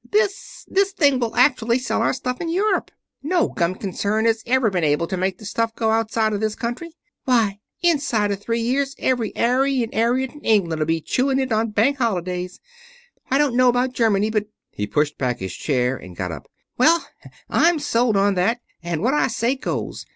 [0.09, 2.89] "This this thing will actually sell our stuff in Europe!
[3.21, 6.55] No gum concern has ever been able to make the stuff go outside of this
[6.55, 6.89] country.
[7.25, 11.69] Why, inside of three years every 'Arry and 'Arriet in England'll be chewing it on
[11.69, 12.59] bank holidays.
[13.29, 16.49] I don't know about Germany, but" He pushed back his chair and got up.
[16.79, 17.05] "Well,
[17.47, 18.57] I'm solid on that.
[18.81, 20.07] And what I say goes.